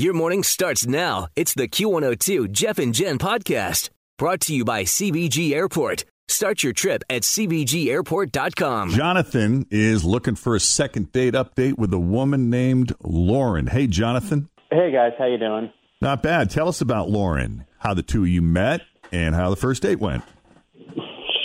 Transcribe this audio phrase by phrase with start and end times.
[0.00, 1.28] Your morning starts now.
[1.36, 6.06] It's the Q102 Jeff and Jen podcast brought to you by CVG Airport.
[6.26, 8.92] Start your trip at CVGAirport.com.
[8.92, 13.66] Jonathan is looking for a second date update with a woman named Lauren.
[13.66, 14.48] Hey, Jonathan.
[14.70, 15.70] Hey guys, how you doing?
[16.00, 16.48] Not bad.
[16.48, 18.80] Tell us about Lauren, how the two of you met,
[19.12, 20.24] and how the first date went.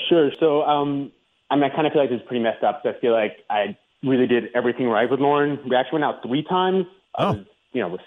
[0.08, 0.32] Sure.
[0.40, 1.12] So, um,
[1.52, 2.80] I mean, I kind of feel like this is pretty messed up.
[2.84, 5.60] So I feel like I really did everything right with Lauren.
[5.70, 6.86] We actually went out three times.
[7.18, 7.32] I Oh.
[7.34, 8.00] was, you know, res-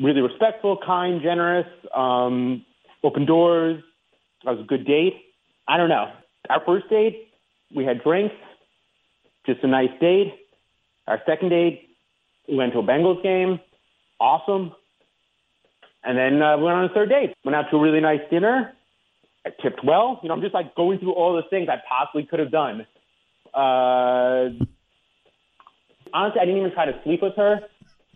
[0.00, 2.64] really respectful, kind, generous, um,
[3.02, 3.82] open doors.
[4.46, 5.14] I was a good date.
[5.66, 6.12] I don't know.
[6.50, 7.28] Our first date,
[7.74, 8.34] we had drinks,
[9.46, 10.34] just a nice date.
[11.06, 11.96] Our second date,
[12.48, 13.60] we went to a Bengals game.
[14.20, 14.72] Awesome.
[16.02, 17.34] And then uh, we went on a third date.
[17.44, 18.72] Went out to a really nice dinner.
[19.46, 20.20] I tipped well.
[20.22, 22.86] You know, I'm just like going through all the things I possibly could have done.
[23.52, 24.50] Uh,
[26.12, 27.60] honestly, I didn't even try to sleep with her.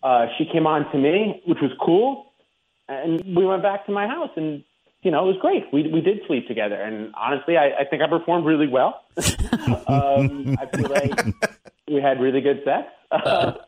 [0.02, 2.32] Uh, she came on to me, which was cool.
[2.88, 4.64] And we went back to my house and,
[5.02, 5.64] you know, it was great.
[5.72, 6.76] We, we did sleep together.
[6.76, 9.02] And honestly, I, I think I performed really well.
[9.88, 11.34] um, I feel like
[11.86, 12.88] we had really good sex.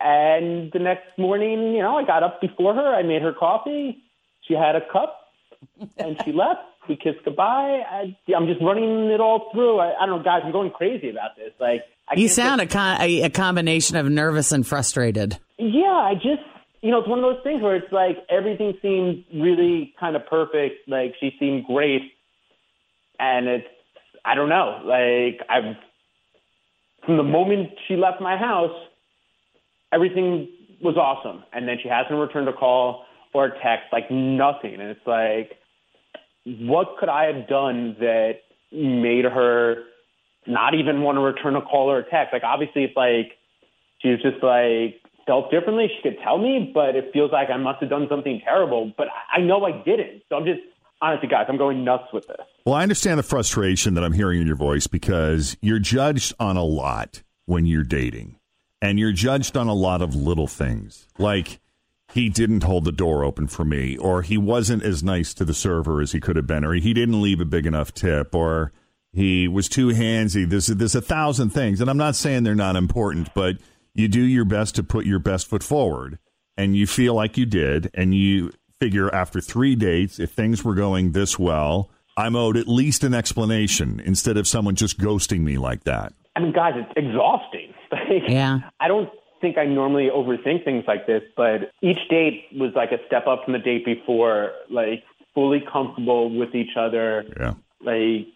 [0.00, 2.94] and the next morning, you know, I got up before her.
[2.94, 4.02] I made her coffee.
[4.42, 5.20] She had a cup
[5.98, 6.60] and she left.
[6.88, 7.82] We kissed goodbye.
[7.88, 9.78] I, I'm just running it all through.
[9.78, 10.42] I, I don't know, guys.
[10.44, 11.52] I'm going crazy about this.
[11.60, 15.38] Like, I You sound a, con- a, a combination of nervous and frustrated.
[15.58, 16.42] yeah, I just,
[16.82, 20.26] you know, it's one of those things where it's like everything seemed really kind of
[20.26, 20.88] perfect.
[20.88, 22.02] Like she seemed great,
[23.18, 23.66] and it's,
[24.24, 25.76] I don't know, like I've,
[27.06, 28.76] from the moment she left my house,
[29.92, 30.48] everything
[30.82, 34.82] was awesome, and then she hasn't returned a call or a text, like nothing, and
[34.82, 35.52] it's like,
[36.44, 38.40] what could I have done that
[38.72, 39.84] made her
[40.46, 42.32] not even want to return a call or a text?
[42.32, 43.38] Like obviously, it's like
[43.98, 45.88] she just like felt differently.
[45.96, 48.92] She could tell me, but it feels like I must have done something terrible.
[48.96, 50.22] But I know I didn't.
[50.28, 50.60] So I'm just
[51.02, 52.46] honestly, guys, I'm going nuts with this.
[52.64, 56.56] Well, I understand the frustration that I'm hearing in your voice because you're judged on
[56.56, 58.36] a lot when you're dating,
[58.80, 61.58] and you're judged on a lot of little things like
[62.12, 65.54] he didn't hold the door open for me, or he wasn't as nice to the
[65.54, 68.72] server as he could have been, or he didn't leave a big enough tip, or
[69.12, 70.48] he was too handsy.
[70.48, 73.56] There's there's a thousand things, and I'm not saying they're not important, but
[73.94, 76.18] you do your best to put your best foot forward,
[76.56, 80.74] and you feel like you did, and you figure after three dates, if things were
[80.74, 85.58] going this well, I'm owed at least an explanation instead of someone just ghosting me
[85.58, 86.12] like that.
[86.36, 87.68] I mean, guys, it's exhausting.
[87.92, 88.60] Like, Yeah.
[88.78, 89.10] I don't
[89.40, 93.44] think I normally overthink things like this, but each date was like a step up
[93.44, 95.02] from the date before, like
[95.34, 97.24] fully comfortable with each other.
[97.38, 97.54] Yeah.
[97.80, 98.28] Like,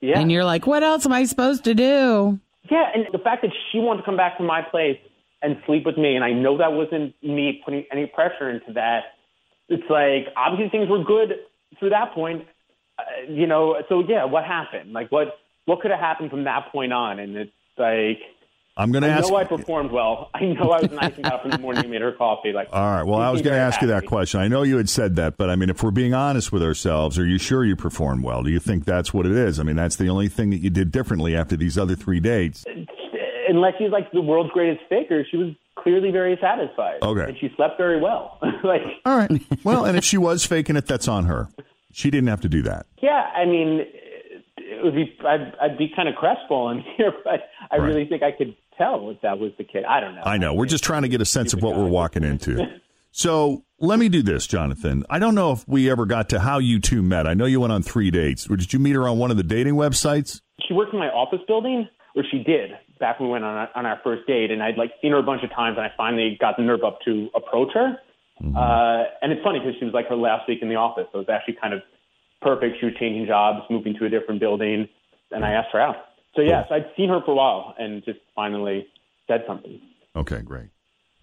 [0.00, 0.18] yeah.
[0.18, 2.38] And you're like, what else am I supposed to do?
[2.70, 4.98] Yeah, and the fact that she wanted to come back to my place
[5.42, 9.00] and sleep with me, and I know that wasn't me putting any pressure into that.
[9.68, 11.34] It's like obviously things were good
[11.78, 12.46] through that point,
[12.98, 13.76] uh, you know.
[13.88, 14.92] So yeah, what happened?
[14.92, 17.18] Like what what could have happened from that point on?
[17.18, 18.20] And it's like
[18.76, 19.26] I'm going to ask.
[19.26, 20.30] I know I performed well.
[20.34, 22.52] I know I was nice and got up in the morning and made her coffee.
[22.52, 23.04] Like All right.
[23.04, 24.40] Well, I was going to very ask you that question.
[24.40, 27.16] I know you had said that, but I mean, if we're being honest with ourselves,
[27.18, 28.42] are you sure you performed well?
[28.42, 29.60] Do you think that's what it is?
[29.60, 32.64] I mean, that's the only thing that you did differently after these other three dates.
[33.48, 36.98] Unless she's like the world's greatest faker, she was clearly very satisfied.
[37.02, 37.24] Okay.
[37.28, 38.38] and she slept very well.
[38.64, 39.30] like All right.
[39.62, 41.48] Well, and if she was faking it, that's on her.
[41.92, 42.86] She didn't have to do that.
[43.00, 43.84] Yeah, I mean,
[44.56, 47.86] it would be I'd, I'd be kind of crestfallen here, but I Right.
[47.86, 49.84] really think I could tell if that was the case.
[49.88, 50.22] I don't know.
[50.24, 50.54] I know.
[50.54, 52.66] We're just trying to get a sense of what we're walking into.
[53.16, 55.04] So let me do this, Jonathan.
[55.08, 57.28] I don't know if we ever got to how you two met.
[57.28, 58.50] I know you went on three dates.
[58.50, 60.40] Or Did you meet her on one of the dating websites?
[60.66, 63.70] She worked in my office building, or she did back when we went on our,
[63.76, 65.92] on our first date, and I'd like seen her a bunch of times, and I
[65.96, 67.96] finally got the nerve up to approach her.
[68.40, 71.20] Uh, and it's funny because she was like her last week in the office, so
[71.20, 71.82] it was actually kind of
[72.42, 72.78] perfect.
[72.80, 74.88] She was changing jobs, moving to a different building,
[75.30, 75.96] and I asked her out.
[76.34, 78.86] So yes, I'd seen her for a while, and just finally
[79.28, 79.80] said something.
[80.16, 80.68] Okay, great.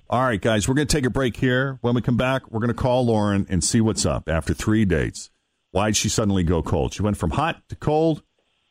[0.09, 1.77] All right, guys, we're going to take a break here.
[1.81, 4.83] When we come back, we're going to call Lauren and see what's up after three
[4.83, 5.29] dates.
[5.71, 6.93] Why'd she suddenly go cold?
[6.93, 8.21] She went from hot to cold,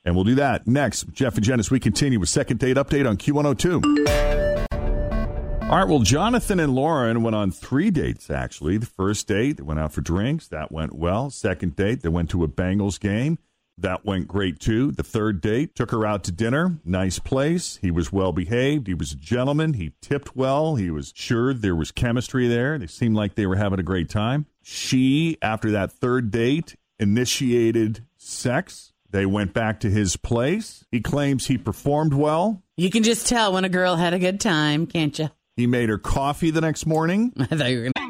[0.05, 1.11] and we'll do that next.
[1.13, 4.11] Jeff and Jen, as we continue with second date update on Q102.
[5.63, 8.77] All right, well, Jonathan and Lauren went on three dates, actually.
[8.77, 10.49] The first date, they went out for drinks.
[10.49, 11.31] That went well.
[11.31, 13.39] Second date, they went to a Bengals game.
[13.81, 14.93] That went great, too.
[14.93, 16.79] The third date, took her out to dinner.
[16.85, 17.79] Nice place.
[17.81, 18.87] He was well behaved.
[18.87, 19.75] He was a gentleman.
[19.75, 20.77] He tipped well.
[20.77, 22.79] He was sure there was chemistry there.
[22.79, 24.47] They seemed like they were having a great time.
[24.63, 28.93] She, after that third date, initiated sex.
[29.09, 30.85] They went back to his place.
[30.91, 32.63] He claims he performed well.
[32.77, 35.31] You can just tell when a girl had a good time, can't you?
[35.57, 37.33] He made her coffee the next morning.
[37.39, 38.10] I thought you were going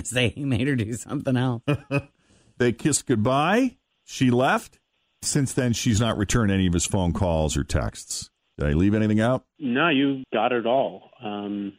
[0.00, 1.62] To say he made her do something else.
[2.58, 3.78] They kissed goodbye.
[4.04, 4.78] She left.
[5.22, 8.28] Since then, she's not returned any of his phone calls or texts.
[8.58, 9.44] Did I leave anything out?
[9.58, 11.10] No, you got it all.
[11.24, 11.72] Um,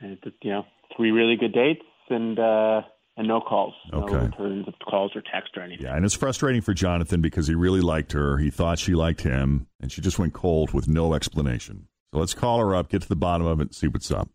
[0.00, 0.66] and you know,
[0.96, 2.82] three really good dates and uh,
[3.16, 4.12] and no calls, Okay.
[4.12, 5.84] no returns of calls or text or anything.
[5.84, 8.38] Yeah, and it's frustrating for Jonathan because he really liked her.
[8.38, 11.88] He thought she liked him, and she just went cold with no explanation.
[12.12, 14.28] So let's call her up, get to the bottom of it, and see what's up.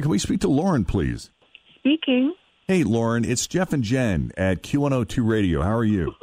[0.00, 1.30] Hi, can we speak to Lauren, please?
[1.76, 2.34] Speaking.
[2.66, 5.60] Hey, Lauren, it's Jeff and Jen at Q102 Radio.
[5.60, 6.14] How are you?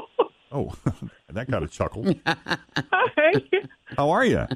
[0.52, 0.72] oh,
[1.32, 2.12] that got a chuckle.
[2.26, 3.32] Hi.
[3.96, 4.48] How are you?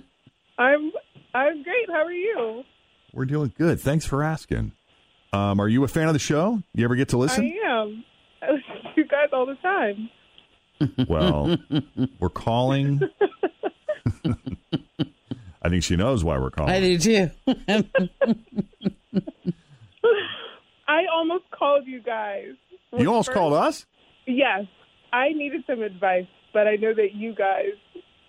[0.59, 0.91] I'm
[1.35, 1.89] I'm great.
[1.89, 2.65] How are you?
[3.13, 3.81] We're doing good.
[3.81, 4.73] Thanks for asking.
[5.33, 6.61] Um, are you a fan of the show?
[6.75, 7.45] You ever get to listen?
[7.45, 8.05] I am.
[8.43, 10.11] I listen to you guys all the time.
[11.09, 11.59] Well,
[12.19, 13.03] we're calling.
[15.65, 16.71] I think she knows why we're calling.
[16.73, 17.31] I do too.
[20.87, 22.49] I almost called you guys.
[22.97, 23.87] You almost First- called us?
[24.27, 24.67] Yes.
[25.13, 27.73] I needed some advice, but I know that you guys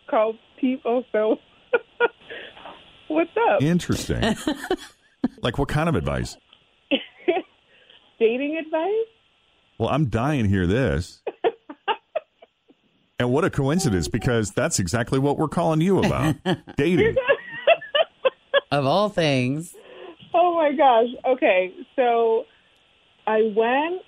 [0.10, 1.38] call people, so
[3.08, 3.62] what's up?
[3.62, 4.36] Interesting.
[5.42, 6.38] like, what kind of advice?
[8.20, 9.10] Dating advice?
[9.78, 11.22] Well, I'm dying to hear this.
[13.20, 16.36] And what a coincidence, because that's exactly what we're calling you about
[16.78, 17.16] dating.
[18.72, 19.74] of all things.
[20.34, 21.08] Oh my gosh.
[21.36, 22.44] Okay, so
[23.28, 24.02] I went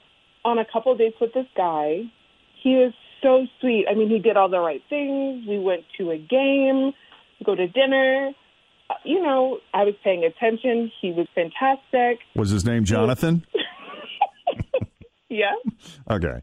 [0.43, 2.01] on a couple dates with this guy.
[2.61, 2.93] He was
[3.23, 3.85] so sweet.
[3.89, 5.47] I mean, he did all the right things.
[5.47, 6.91] We went to a game,
[7.45, 8.31] go to dinner.
[8.89, 10.91] Uh, You know, I was paying attention.
[11.01, 12.19] He was fantastic.
[12.35, 13.45] Was his name Jonathan?
[15.29, 15.55] Yeah.
[16.09, 16.41] Okay.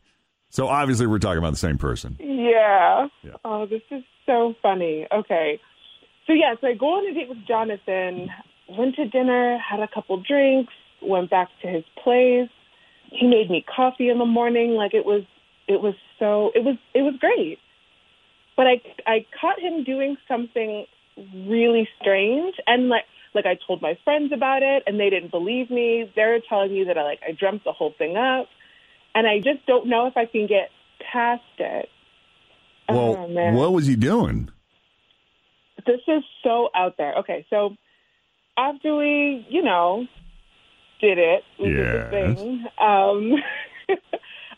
[0.54, 2.16] So obviously, we're talking about the same person.
[2.20, 3.08] Yeah.
[3.24, 3.32] Yeah.
[3.44, 5.04] Oh, this is so funny.
[5.10, 5.58] Okay.
[6.28, 8.30] So, yeah, so I go on a date with Jonathan,
[8.68, 12.48] went to dinner, had a couple drinks, went back to his place.
[13.10, 14.76] He made me coffee in the morning.
[14.76, 15.24] Like it was,
[15.66, 17.58] it was so, it was, it was great.
[18.56, 20.86] But I, I caught him doing something
[21.48, 22.54] really strange.
[22.68, 26.08] And like, like I told my friends about it and they didn't believe me.
[26.14, 28.46] They're telling me that I like, I dreamt the whole thing up.
[29.14, 30.70] And I just don't know if I can get
[31.12, 31.88] past it.
[32.88, 34.50] Well, oh, what was he doing?
[35.86, 37.14] This is so out there.
[37.20, 37.76] Okay, so
[38.56, 40.06] after we, you know,
[41.00, 42.66] did it, we did the thing.
[42.80, 43.34] Um,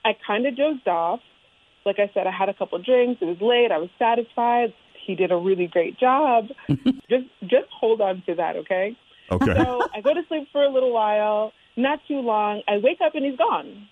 [0.05, 1.21] I kind of dozed off.
[1.85, 3.23] Like I said, I had a couple drinks.
[3.23, 3.71] It was late.
[3.71, 4.75] I was satisfied.
[5.07, 6.47] He did a really great job.
[6.69, 8.97] just, just hold on to that, okay?
[9.31, 9.55] Okay.
[9.55, 11.53] So I go to sleep for a little while.
[11.77, 12.63] Not too long.
[12.69, 13.89] I wake up and he's gone.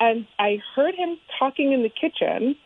[0.00, 2.56] And I heard him talking in the kitchen,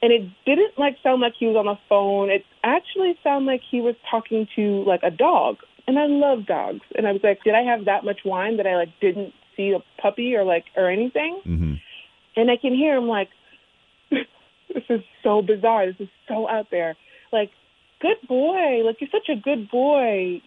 [0.00, 2.30] and it didn't like sound like he was on the phone.
[2.30, 6.80] It actually sounded like he was talking to like a dog, and I love dogs.
[6.94, 9.72] And I was like, did I have that much wine that I like didn't see
[9.72, 11.40] a puppy or like or anything?
[11.46, 11.74] Mm-hmm.
[12.36, 13.28] And I can hear him like,
[14.10, 15.86] this is so bizarre.
[15.86, 16.96] This is so out there.
[17.32, 17.50] Like,
[18.00, 18.82] good boy.
[18.84, 20.40] Like you're such a good boy.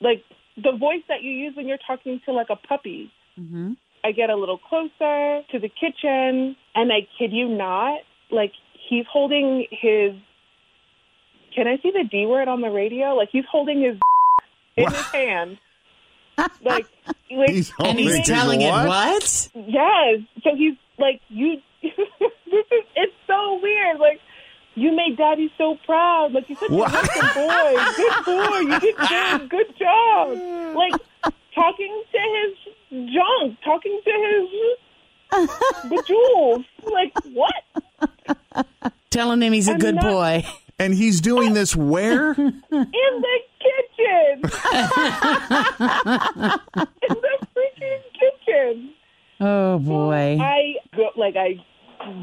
[0.00, 0.22] Like
[0.56, 3.10] the voice that you use when you're talking to like a puppy.
[3.38, 3.72] Mm-hmm.
[4.04, 8.52] I get a little closer to the kitchen, and I kid you not, like
[8.88, 10.12] he's holding his.
[11.54, 13.14] Can I see the D word on the radio?
[13.14, 13.96] Like he's holding his
[14.76, 15.58] in his hand.
[16.64, 16.86] Like,
[17.30, 18.88] like He's And he's holding telling it what?
[18.88, 19.48] what?
[19.54, 20.20] yes.
[20.42, 21.60] So he's like, you.
[21.82, 23.98] this is it's so weird.
[23.98, 24.20] Like.
[24.76, 26.32] You made Daddy so proud.
[26.32, 26.94] Like you're such What?
[26.94, 27.92] a handsome boy.
[27.96, 28.58] Good boy.
[28.72, 29.50] You did good.
[29.50, 30.28] Good job.
[30.76, 30.92] Like
[31.54, 32.56] talking to his
[32.90, 34.10] junk, talking to
[35.32, 35.48] his
[35.90, 36.64] bejewels.
[36.84, 38.66] Like what?
[39.10, 40.44] Telling him he's a I'm good not- boy.
[40.78, 42.32] And he's doing this where?
[42.38, 44.40] In the kitchen.
[47.02, 48.94] In the freaking kitchen.
[49.40, 50.38] Oh boy.
[50.40, 51.56] I go like I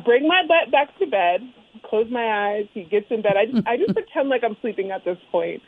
[0.04, 1.42] bring my butt back to bed,
[1.86, 2.66] close my eyes.
[2.74, 3.34] He gets in bed.
[3.38, 5.62] I just, I just pretend like I'm sleeping at this point.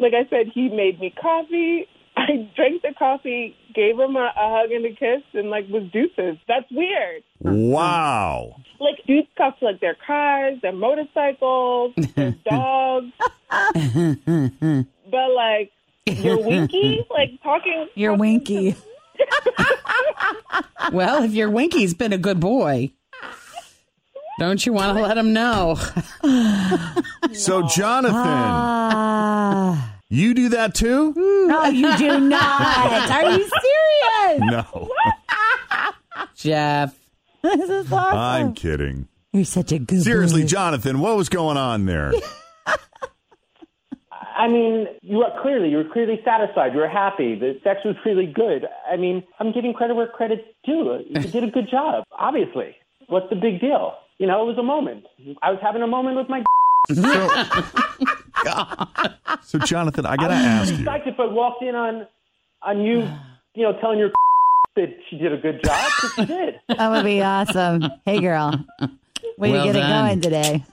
[0.00, 1.88] Like I said, he made me coffee.
[2.28, 5.84] I drank the coffee, gave him a, a hug and a kiss, and like was
[5.90, 6.36] deuces.
[6.46, 7.22] That's weird.
[7.40, 8.54] wow.
[8.78, 13.12] Like dudes talk like their cars, their motorcycles, their dogs.
[13.50, 15.72] but like
[16.06, 17.88] you're winky, like talking.
[17.94, 18.76] You're talking winky.
[20.92, 22.92] well, if your winky's been a good boy,
[24.38, 25.78] don't you want to let him know?
[27.32, 29.87] So, Jonathan, ah.
[30.10, 31.12] You do that too?
[31.16, 33.10] No, you do not.
[33.10, 34.40] Are you serious?
[34.40, 34.90] No,
[36.36, 36.94] Jeff.
[37.42, 38.18] This is awesome.
[38.18, 39.08] I'm kidding.
[39.32, 40.48] You're such a good Seriously, boy.
[40.48, 42.12] Jonathan, what was going on there?
[44.38, 46.72] I mean, you are clearly, you were clearly satisfied.
[46.72, 47.34] You were happy.
[47.34, 48.66] The sex was really good.
[48.90, 51.00] I mean, I'm giving credit where credit's due.
[51.08, 52.76] You did a good job, obviously.
[53.08, 53.94] What's the big deal?
[54.18, 55.04] You know, it was a moment.
[55.42, 56.44] I was having a moment with my.
[56.86, 56.94] So,
[59.42, 60.84] so Jonathan, I got to ask you.
[60.84, 62.06] Psyched if I walked in on,
[62.62, 63.08] on you,
[63.54, 64.10] you know, telling your
[64.76, 66.60] that she did a good job she did.
[66.68, 67.82] That would be awesome.
[68.04, 68.64] Hey, girl.
[69.36, 69.90] Way Well to get done.
[69.90, 70.64] it going today.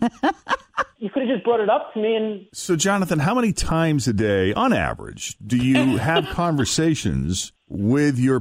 [1.00, 4.08] You could have just brought it up to me and So, Jonathan, how many times
[4.08, 8.40] a day, on average, do you have conversations with your?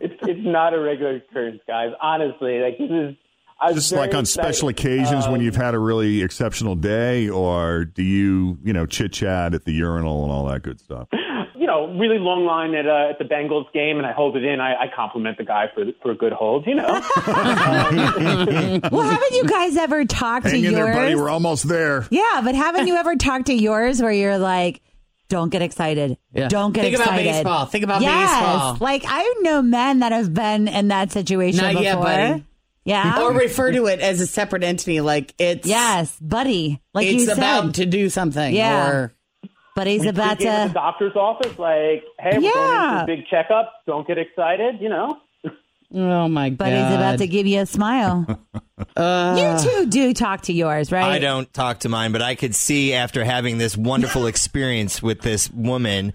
[0.00, 1.92] it's it's not a regular occurrence, guys.
[2.02, 3.14] Honestly, like this is.
[3.60, 4.26] I was Just like on excited.
[4.46, 8.86] special occasions when Um, you've had a really exceptional day, or do you, you know,
[8.86, 11.08] chit chat at the urinal and all that good stuff?
[11.54, 14.44] you know, really long line at uh, at the Bengals game, and I hold it
[14.44, 14.60] in.
[14.60, 16.66] I, I compliment the guy for for a good hold.
[16.66, 16.86] You know,
[18.90, 20.74] well, haven't you guys ever talked to Hang in yours?
[20.74, 21.14] there, buddy.
[21.14, 22.06] We're almost there.
[22.10, 24.80] yeah, but haven't you ever talked to yours where you're like,
[25.28, 26.16] don't get excited.
[26.32, 26.48] Yeah.
[26.48, 27.04] Don't get excited.
[27.04, 27.32] Think about excited.
[27.44, 27.66] baseball.
[27.66, 28.30] Think about yes.
[28.40, 28.76] baseball.
[28.80, 31.82] Like, I know men that have been in that situation Not before.
[31.84, 32.44] yet, buddy.
[32.84, 33.22] Yeah.
[33.22, 36.80] Or refer to it as a separate entity, like it's yes, buddy.
[36.94, 37.74] Like it's you about said.
[37.74, 38.54] to do something.
[38.54, 38.88] Yeah.
[38.90, 39.12] Or
[39.76, 40.74] but he's we about speak at the to.
[40.74, 43.00] doctor's office, like, hey, we're going Yeah.
[43.02, 43.72] into a big checkup.
[43.86, 44.80] Don't get excited.
[44.80, 45.18] You know,
[45.94, 48.26] oh my But god, Buddy's about to give you a smile.
[48.96, 51.04] Uh, you two do talk to yours, right?
[51.04, 55.20] I don't talk to mine, but I could see after having this wonderful experience with
[55.20, 56.14] this woman, g-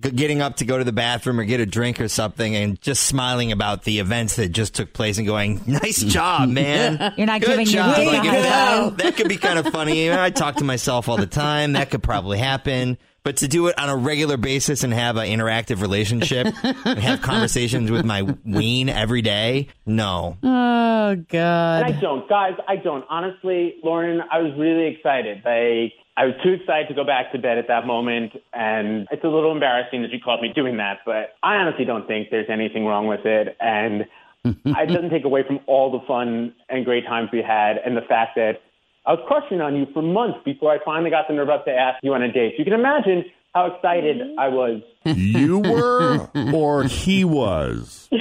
[0.00, 3.04] getting up to go to the bathroom or get a drink or something, and just
[3.04, 7.14] smiling about the events that just took place and going, "Nice job, man!
[7.16, 9.58] You're not Good giving your job." dick Like, a high that, that could be kind
[9.58, 10.12] of funny.
[10.12, 11.74] I talk to myself all the time.
[11.74, 12.98] That could probably happen.
[13.24, 17.22] But to do it on a regular basis and have an interactive relationship and have
[17.22, 20.36] conversations with my ween every day, no.
[20.42, 21.84] Oh and god.
[21.84, 22.54] I don't, guys.
[22.66, 23.04] I don't.
[23.08, 25.42] Honestly, Lauren, I was really excited.
[25.44, 29.24] Like, I was too excited to go back to bed at that moment, and it's
[29.24, 30.98] a little embarrassing that you caught me doing that.
[31.06, 34.04] But I honestly don't think there's anything wrong with it, and
[34.44, 38.02] it doesn't take away from all the fun and great times we had, and the
[38.02, 38.60] fact that
[39.06, 41.72] I was crushing on you for months before I finally got the nerve up to
[41.72, 42.54] ask you on a date.
[42.58, 44.82] You can imagine how excited I was.
[45.04, 48.08] You were, or he was.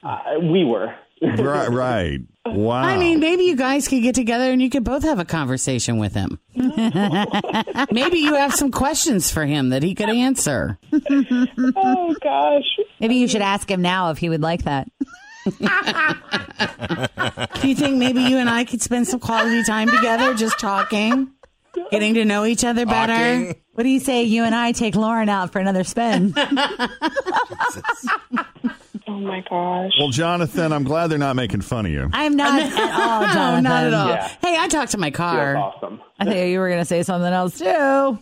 [0.00, 0.94] Uh, we were.
[1.20, 2.20] Right, right.
[2.46, 2.82] Wow.
[2.82, 5.98] I mean, maybe you guys could get together and you could both have a conversation
[5.98, 6.38] with him.
[6.54, 10.78] maybe you have some questions for him that he could answer.
[11.76, 12.76] Oh gosh.
[13.00, 14.88] Maybe you should ask him now if he would like that.
[15.44, 15.52] Do
[17.68, 21.30] you think maybe you and I could spend some quality time together just talking,
[21.90, 23.12] getting to know each other better?
[23.12, 23.54] Talking.
[23.72, 24.24] What do you say?
[24.24, 26.34] You and I take Lauren out for another spin.
[29.10, 29.92] Oh my gosh.
[29.98, 32.10] Well, Jonathan, I'm glad they're not making fun of you.
[32.12, 33.64] I'm not at all, No, Jonathan.
[33.64, 34.08] not at all.
[34.10, 34.28] Yeah.
[34.42, 35.54] Hey, I talked to my car.
[35.54, 36.00] That's awesome.
[36.18, 38.18] I think you were going to say something else too.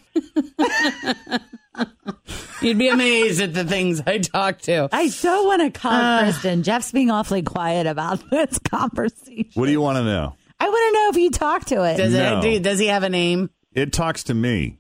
[2.63, 4.89] You'd be amazed at the things I talk to.
[4.93, 6.23] I so want to call Uh.
[6.23, 6.63] Kristen.
[6.63, 9.51] Jeff's being awfully quiet about this conversation.
[9.55, 10.35] What do you want to know?
[10.59, 11.97] I want to know if you talk to it.
[11.99, 12.39] Does, No.
[12.39, 13.51] it, do- does he have a name?
[13.75, 14.79] It talks to me.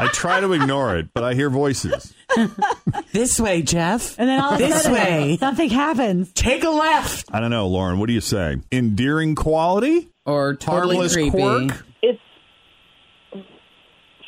[0.00, 2.14] I try to ignore it, but I hear voices.
[3.12, 4.18] This way, Jeff.
[4.18, 5.36] and then all of a This sudden, way.
[5.38, 6.32] something happens.
[6.32, 7.28] Take a left.
[7.32, 7.98] I don't know, Lauren.
[7.98, 8.56] What do you say?
[8.72, 10.08] Endearing quality?
[10.26, 11.30] Or totally Harmless creepy.
[11.30, 11.84] quirk?
[12.02, 12.20] It's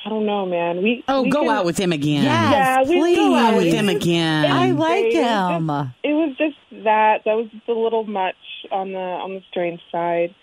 [0.04, 0.82] I don't know, man.
[0.82, 2.24] We Oh, we go can- out with him again.
[2.24, 3.74] Yes, Yeah, we Go out with please.
[3.74, 4.50] him again.
[4.50, 5.70] I like him.
[6.02, 7.22] It was just that.
[7.24, 8.34] That was just a little much
[8.72, 10.34] on the on the strange side,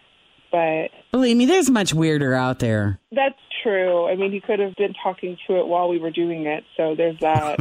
[0.52, 3.00] but Believe me, there's much weirder out there.
[3.12, 4.08] that's true.
[4.08, 6.96] I mean, he could have been talking to it while we were doing it, so
[6.96, 7.60] there's that.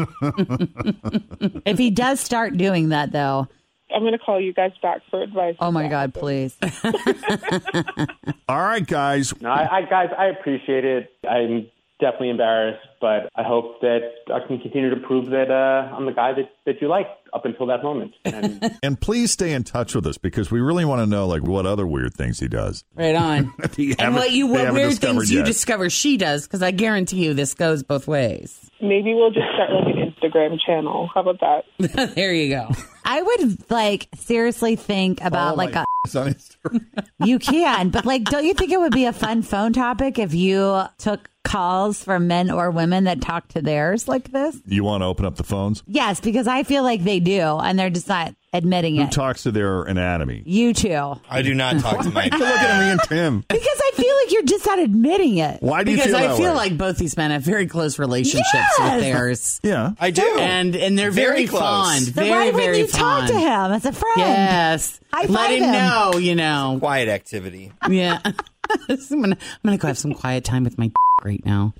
[1.67, 3.47] If he does start doing that, though,
[3.95, 5.57] I'm going to call you guys back for advice.
[5.61, 6.57] oh my God, please.
[8.49, 9.39] All right, guys.
[9.41, 11.11] No, I, I guys, I appreciate it.
[11.29, 11.67] I'm
[12.01, 14.01] definitely embarrassed, but I hope that
[14.33, 17.45] I can continue to prove that uh, I'm the guy that, that you like up
[17.45, 18.15] until that moment.
[18.25, 21.43] And And please stay in touch with us because we really want to know like
[21.43, 22.85] what other weird things he does.
[22.95, 23.53] Right on.
[23.99, 27.35] And what you what weird discovered things you discover she does, because I guarantee you
[27.35, 28.71] this goes both ways.
[28.81, 31.09] Maybe we'll just start like an Instagram channel.
[31.13, 31.41] How about
[31.79, 32.15] that?
[32.15, 32.71] there you go.
[33.05, 35.85] I would like seriously think about Oh, like a,
[36.17, 36.87] on Instagram.
[37.25, 40.33] you can, but like, don't you think it would be a fun phone topic if
[40.35, 44.57] you took calls from men or women that talk to theirs like this?
[44.67, 45.83] You want to open up the phones?
[45.87, 49.13] Yes, because I feel like they do, and they're just not admitting Who it.
[49.13, 50.43] talks to their anatomy?
[50.47, 52.25] you two, I do not talk to my.
[52.25, 53.41] Look at me and Tim.
[53.49, 55.61] because I feel like you're just not admitting it.
[55.63, 56.57] Why do you Because feel I that feel way?
[56.57, 58.79] like both these men have very close relationships Yes!
[58.95, 59.61] with theirs.
[59.63, 59.93] yeah.
[59.99, 60.23] I do.
[60.39, 61.61] And and they're very, Very close.
[61.61, 62.05] fond.
[62.07, 63.27] So very, why wouldn't very you fond.
[63.29, 64.17] talk to him as a friend?
[64.19, 65.01] Yes.
[65.13, 65.73] High Let him him.
[65.73, 66.77] know, you know.
[66.81, 67.73] Quiet activity.
[67.89, 68.21] Yeah.
[68.25, 70.91] I'm gonna I'm gonna go have some quiet time with my
[71.25, 71.75] right now.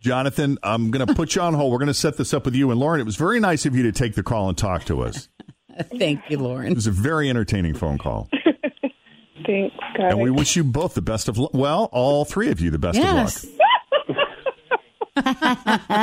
[0.00, 1.72] Jonathan, I'm going to put you on hold.
[1.72, 3.00] We're going to set this up with you and Lauren.
[3.00, 5.30] It was very nice of you to take the call and talk to us.
[5.98, 6.72] Thank you, Lauren.
[6.72, 8.28] It was a very entertaining phone call.
[9.46, 10.12] Thanks, guys.
[10.12, 11.52] And we wish you both the best of luck.
[11.54, 13.44] Well, all three of you the best Yes.
[13.44, 13.50] of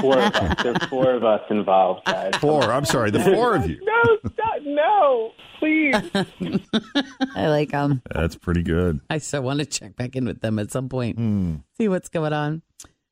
[0.02, 2.32] four of us, there's four of us involved, guys.
[2.40, 2.64] Four.
[2.64, 3.80] I'm sorry, the four of you.
[3.84, 5.96] no, stop, no, please.
[7.36, 8.02] I like them.
[8.14, 9.00] That's pretty good.
[9.10, 11.18] I so want to check back in with them at some point.
[11.18, 11.58] Hmm.
[11.78, 12.64] See what's going on.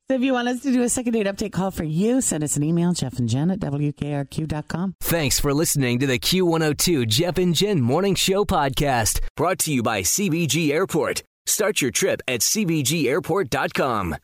[0.09, 2.43] So if you want us to do a second date update call for you, send
[2.43, 4.95] us an email, Jeff and Jen at WKRQ.com.
[5.01, 9.83] Thanks for listening to the Q102 Jeff and Jen Morning Show podcast, brought to you
[9.83, 11.21] by CVG Airport.
[11.45, 14.15] Start your trip at CVGAirport.com.